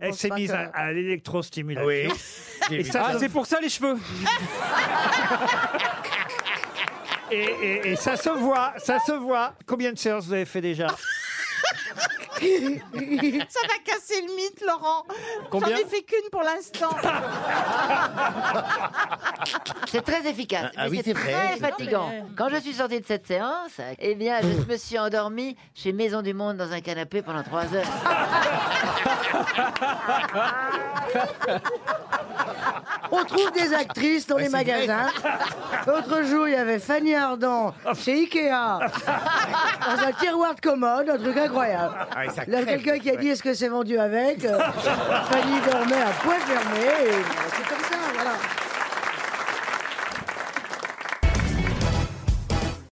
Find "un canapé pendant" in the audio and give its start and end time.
26.72-27.42